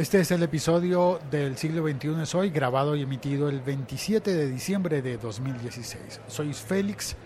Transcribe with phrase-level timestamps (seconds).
[0.00, 4.48] Este es el episodio del siglo XXI es hoy, grabado y emitido el 27 de
[4.48, 6.22] diciembre de 2016.
[6.26, 7.16] Soy Félix,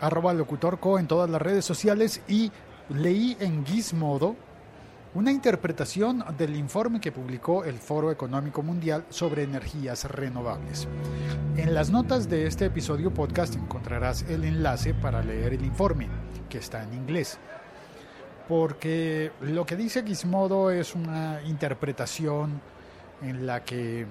[0.00, 2.50] arroba locutorco en todas las redes sociales y
[2.88, 4.34] leí en Gizmodo
[5.14, 10.88] una interpretación del informe que publicó el Foro Económico Mundial sobre energías renovables.
[11.56, 16.08] En las notas de este episodio podcast encontrarás el enlace para leer el informe,
[16.48, 17.38] que está en inglés.
[18.50, 22.60] Porque lo que dice Gizmodo es una interpretación
[23.22, 24.06] en la que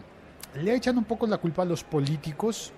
[0.55, 2.71] le echan un poco la culpa a los políticos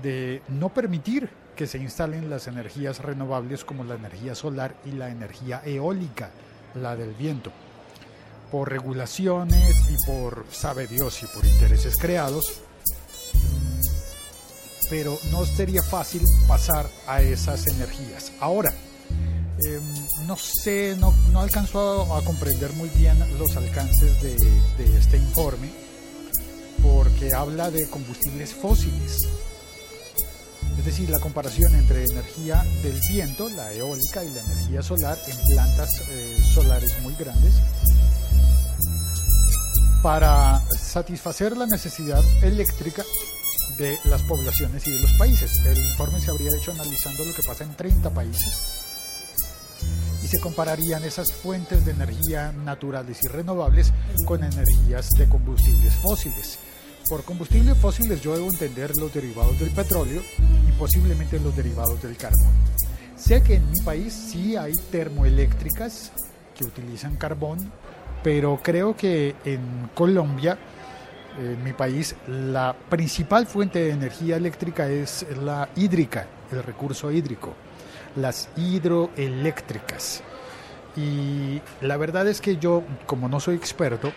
[0.00, 5.10] de no permitir que se instalen las energías renovables como la energía solar y la
[5.10, 6.30] energía eólica
[6.76, 7.50] la del viento.
[8.52, 12.62] Por regulaciones y por, sabe Dios, y por intereses creados.
[14.88, 18.32] Pero no sería fácil pasar a esas energías.
[18.38, 18.72] Ahora,
[19.66, 24.36] em, no sé, no, no alcanzó a, comprender muy bien los alcances de,
[24.96, 25.70] este informe,
[26.82, 29.18] porque habla de combustibles fósiles.
[30.78, 35.36] Es decir, la comparación entre energía del viento, la eólica, y la energía solar en
[35.54, 37.54] plantas eh, solares muy grandes,
[40.02, 43.04] para satisfacer la necesidad eléctrica
[43.78, 45.52] de las poblaciones y de los países.
[45.66, 48.81] El informe se habría hecho analizando lo que pasa en 30 países
[50.32, 53.92] se compararían esas fuentes de energía naturales y renovables
[54.24, 56.58] con energías de combustibles fósiles.
[57.06, 60.22] Por combustibles fósiles yo debo entender los derivados del petróleo
[60.66, 62.54] y posiblemente los derivados del carbón.
[63.14, 66.12] Sé que en mi país sí hay termoeléctricas
[66.56, 67.70] que utilizan carbón,
[68.22, 70.56] pero creo que en Colombia,
[71.38, 77.52] en mi país, la principal fuente de energía eléctrica es la hídrica, el recurso hídrico,
[78.16, 80.22] las hidroeléctricas.
[80.96, 84.12] Y la verdad es que yo, como no soy experto,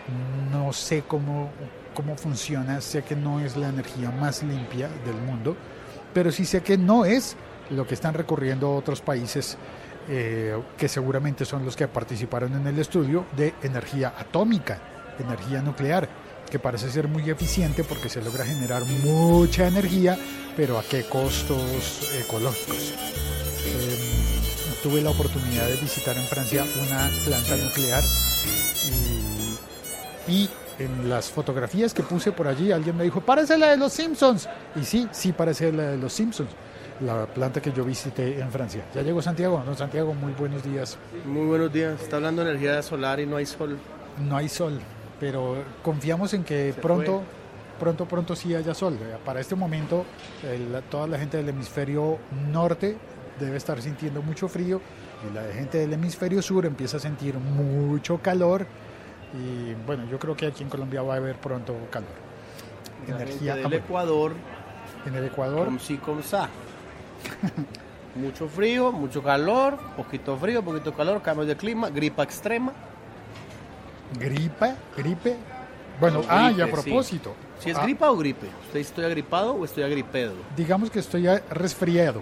[0.52, 1.52] no sé cómo
[1.96, 5.56] cómo funciona, sé que no es la energía más limpia del mundo,
[6.14, 7.36] pero sí sé que no es
[7.72, 9.58] lo que están recurriendo otros países
[10.08, 14.78] eh, que seguramente son los que participaron en el estudio de energía atómica,
[15.18, 16.08] energía nuclear,
[16.52, 20.16] que parece ser muy eficiente porque se logra generar mucha energía,
[20.56, 22.94] pero a qué costos ecológicos.
[23.66, 28.04] Em, tuve la oportunidad de visitar en Francia una planta nuclear
[30.28, 30.50] y
[30.80, 34.50] en las fotografías que puse por allí, alguien me dijo, parece la de los Simpsons.
[34.76, 36.50] Y sí, sí parece la de los Simpsons,
[37.02, 38.84] la planta que yo visité en Francia.
[38.94, 39.64] ¿Ya llegó Santiago?
[39.66, 40.98] No, Santiago, muy buenos días.
[41.26, 42.02] Muy buenos días.
[42.02, 43.78] Está hablando de energía solar y no hay sol.
[44.28, 44.80] No hay sol,
[45.20, 47.22] pero confiamos en que pronto,
[47.80, 48.98] pronto, pronto sí haya sol.
[49.24, 50.06] Para este momento,
[50.90, 52.18] toda la gente del hemisferio
[52.52, 52.98] norte
[53.40, 54.82] debe estar sintiendo mucho frío
[55.30, 58.66] y la gente del hemisferio sur empieza a sentir mucho calor
[59.34, 62.10] y bueno, yo creo que aquí en Colombia va a haber pronto calor.
[63.08, 63.58] Energía.
[63.58, 64.34] En el Ecuador.
[65.06, 65.66] En el Ecuador.
[65.66, 66.50] Con sí, con sa.
[68.16, 72.72] mucho frío, mucho calor, poquito frío, poquito calor, cambio de clima, gripa extrema.
[74.18, 74.76] ¿Gripa?
[74.96, 75.36] ¿Gripe?
[76.00, 77.34] Bueno, ah, y a propósito.
[77.60, 77.84] ¿Si es ah.
[77.84, 78.48] gripa o gripe?
[78.68, 80.34] ¿Usted estoy agripado o estoy agripedo?
[80.56, 82.22] Digamos que estoy resfriado.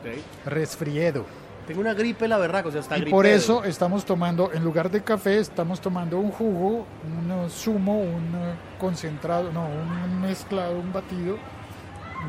[0.00, 0.46] Ok.
[0.46, 1.26] Resfriado.
[1.66, 4.90] Tengo una gripe, la verdad, o sea, está Y por eso estamos tomando, en lugar
[4.90, 8.32] de café, estamos tomando un jugo, un zumo, un
[8.80, 11.38] concentrado, no, un mezclado, un batido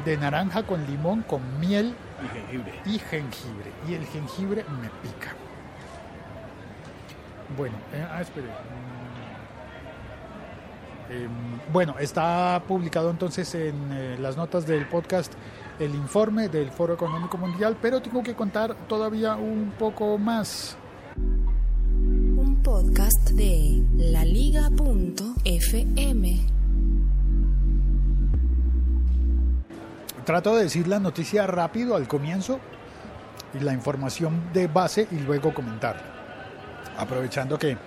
[0.06, 2.74] de naranja con limón, con miel y jengibre.
[2.86, 3.72] Y jengibre.
[3.88, 5.34] Y el jengibre me pica.
[7.58, 8.48] Bueno, eh, ah, espere.
[11.09, 15.34] Mm, em, bueno, está publicado entonces en eh, las notas del podcast
[15.80, 20.78] el informe del Foro Económico Mundial, pero tengo que contar todavía un poco más.
[21.16, 25.32] Un podcast de laliga.fm.
[30.26, 32.59] Trato de decir la noticia rápido al comienzo
[33.53, 36.03] y la información de base y luego comentarla.
[36.97, 37.78] Aprovechando que,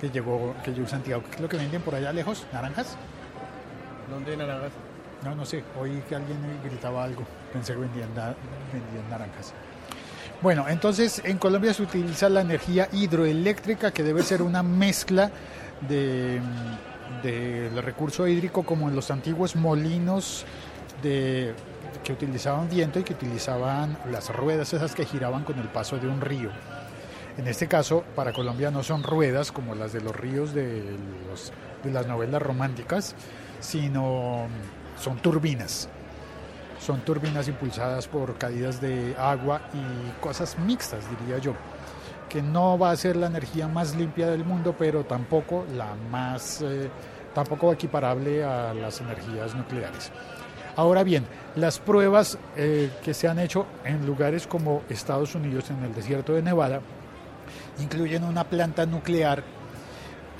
[0.00, 2.46] que llegó que llegó Santiago, ¿qué es lo que venden por allá lejos?
[2.52, 2.96] ¿Naranjas?
[4.10, 4.72] ¿Dónde hay naranjas?
[5.24, 9.52] No, no sé, oí que alguien gritaba algo, pensé que vendían, vendían naranjas.
[10.40, 15.32] Bueno, entonces en Colombia se utiliza la energía hidroeléctrica que debe ser una mezcla
[15.88, 16.40] del
[17.24, 20.44] de, recurso hídrico como en los antiguos molinos
[21.02, 21.54] de,
[22.04, 26.06] que utilizaban viento y que utilizaban las ruedas esas que giraban con el paso de
[26.06, 26.50] un río.
[27.36, 30.82] En este caso, para Colombia no son ruedas como las de los ríos de,
[31.82, 33.16] de las novelas románticas,
[33.60, 34.46] sino
[35.00, 35.88] son turbinas.
[36.80, 41.54] Son turbinas impulsadas por caídas de agua y cosas mixtas, diría yo.
[42.28, 46.60] que no va a ser la energía más limpia del mundo, pero tampoco la más,
[46.60, 46.90] eh,
[47.34, 50.12] tampoco equiparable a las energías nucleares.
[50.76, 51.24] Ahora bien,
[51.56, 56.34] las pruebas eh, que se han hecho en lugares como Estados Unidos, en el desierto
[56.34, 56.82] de Nevada,
[57.80, 59.42] incluyen una planta nuclear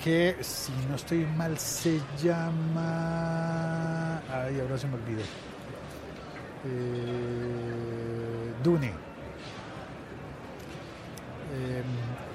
[0.03, 4.21] que, si no estoy mal, se llama...
[4.33, 5.23] Ay, ahora se me olvidó.
[6.65, 8.93] Eh, Dune.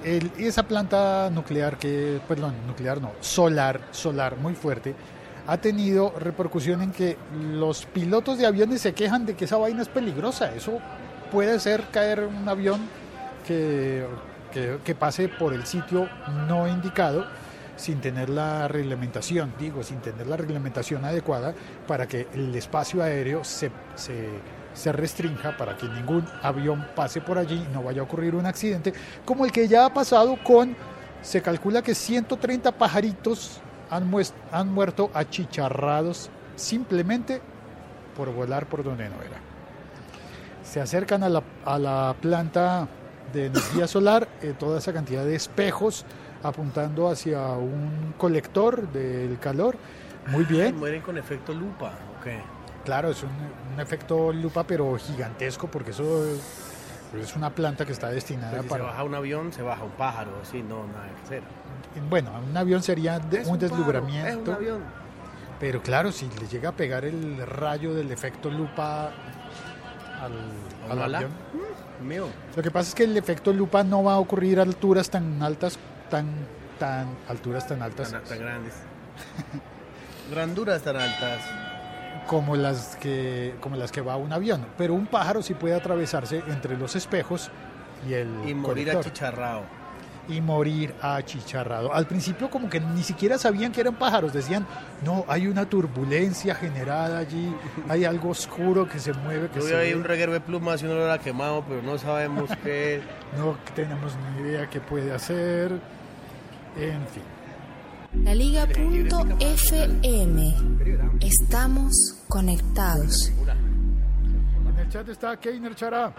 [0.04, 4.94] Eh, esa planta nuclear que, perdón, nuclear no, solar, solar, muy fuerte,
[5.46, 7.16] ha tenido repercusión en que
[7.52, 10.54] los pilotos de aviones se quejan de que esa vaina es peligrosa.
[10.54, 10.78] Eso
[11.32, 12.80] puede ser caer un avión
[13.46, 14.06] que,
[14.52, 16.08] que pase por el sitio
[16.48, 17.26] no indicado
[17.76, 21.54] sin tener la reglamentación, digo, sin tener la reglamentación adecuada
[21.86, 24.28] para que el espacio aéreo se, se,
[24.72, 28.46] se restrinja, para que ningún avión pase por allí y no vaya a ocurrir un
[28.46, 28.92] accidente,
[29.24, 30.76] como el que ya ha pasado con,
[31.22, 33.60] se calcula que 130 pajaritos
[33.90, 34.10] han,
[34.52, 37.40] han muerto achicharrados simplemente
[38.16, 39.40] por volar por donde no era.
[40.62, 42.88] Se acercan a la, a la planta
[43.32, 46.04] de energía solar eh, toda esa cantidad de espejos
[46.48, 49.76] apuntando hacia un colector del calor.
[50.28, 51.92] Muy bien, mueren con efecto lupa.
[52.18, 52.28] Ok.
[52.84, 53.30] claro, es un,
[53.74, 58.68] un efecto lupa, pero gigantesco, porque eso es, una planta que está destinada Pues si
[58.68, 58.84] se para.
[58.84, 61.42] baja un avión, se baja un pájaro, así, no, nada que hacer.
[62.08, 64.40] Bueno, un avión sería Es un deslumbramiento.
[64.40, 64.80] Es un avión.
[65.60, 69.12] Pero claro, si le llega a pegar el rayo del efecto lupa
[70.20, 70.32] al,
[70.88, 71.30] ¿A al avión.
[72.02, 72.26] Mío.
[72.56, 75.40] Lo que pasa es que el efecto lupa no va a ocurrir a alturas tan
[75.42, 75.78] altas,
[76.10, 76.26] tan,
[76.78, 78.74] tan alturas tan altas Tan, tan grandes.
[80.30, 81.40] Granduras tan altas.
[82.26, 84.66] como las que como las que va un avión.
[84.78, 87.50] Pero un pájaro sí puede atravesarse entre los espejos
[88.08, 89.00] y el Y morir colector.
[89.00, 89.62] achicharrado.
[90.26, 91.92] y morir achicharrado.
[91.92, 94.66] Al principio como que ni siquiera sabían que eran pájaros, decían,
[95.04, 97.54] no, hay una turbulencia generada allí,
[97.90, 100.80] hay algo oscuro que se mueve, que Yo vi se ahí un reguero de plumas
[100.82, 103.02] y uno lo ha quemado, pero no sabemos qué.
[103.36, 105.78] no tenemos ni idea qué puede hacer,
[106.76, 107.22] en fin.
[108.24, 108.74] Laliga.fm.
[111.20, 111.92] Estamos
[112.28, 113.32] conectados.
[114.68, 116.12] En el chat está Keiner Chará,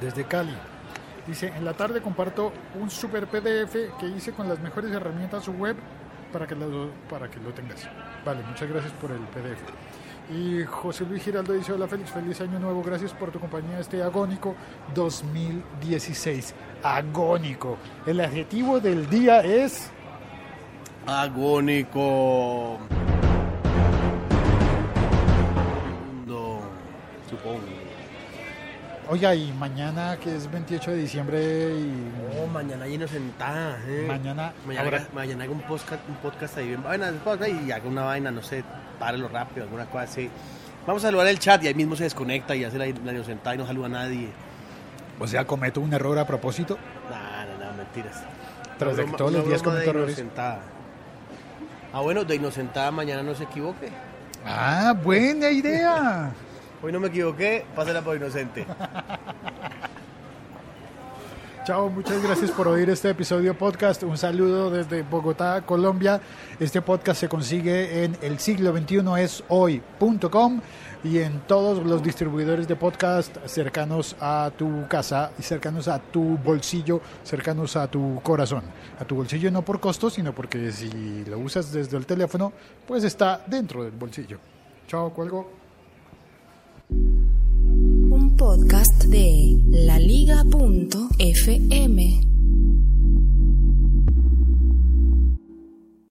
[0.00, 0.56] desde Cali.
[1.26, 5.76] Dice, en la tarde comparto un super PDF que hice con las mejores herramientas web
[6.32, 7.88] para que lo, para que lo tengas.
[8.24, 9.60] Vale, muchas gracias por el PDF.
[10.30, 14.02] Y José Luis Giraldo dice, hola Félix, feliz año nuevo, gracias por tu compañía este
[14.02, 14.54] agónico
[14.94, 16.54] 2016.
[16.82, 17.76] Agónico.
[18.06, 19.90] El adjetivo del día es...
[21.06, 22.78] Agónico.
[26.16, 26.62] Mundo,
[27.28, 27.60] supongo.
[29.10, 32.08] Oiga, y mañana que es 28 de diciembre y
[32.40, 33.76] Oh, mañana lleno sentada.
[33.86, 34.04] Eh.
[34.08, 34.52] mañana...
[34.66, 38.04] Mañana, habrá- mañana hago un podcast, un podcast ahí bien vaina después y hago una
[38.04, 38.64] vaina, no sé,
[39.02, 40.30] párelo rápido, alguna cosa así.
[40.86, 43.56] Vamos a saludar el chat y ahí mismo se desconecta y hace la, la inocentada
[43.56, 44.28] y no saluda a nadie.
[45.18, 46.78] O sea, cometo un error a propósito.
[47.10, 48.22] Nah, no, no, mentiras.
[48.78, 50.16] Tras de que todos los días cometo errores.
[50.16, 50.60] inocentada.
[51.92, 53.88] Ah, bueno, de inocentada mañana no se equivoque.
[54.46, 56.30] Ah, buena idea.
[56.82, 58.64] Hoy no me equivoqué, pásala por inocente.
[61.64, 64.02] Chao, muchas gracias por oír este episodio podcast.
[64.02, 66.20] Un saludo desde Bogotá, Colombia.
[66.58, 70.60] Este podcast se consigue en el siglo 21 es hoy.com
[71.04, 76.36] y en todos los distribuidores de podcast cercanos a tu casa y cercanos a tu
[76.38, 78.64] bolsillo, cercanos a tu corazón.
[78.98, 82.52] A tu bolsillo no por costo, sino porque si lo usas desde el teléfono,
[82.88, 84.38] pues está dentro del bolsillo.
[84.88, 85.62] Chao, cuelgo.
[88.36, 90.32] Podcast de laliga.fm.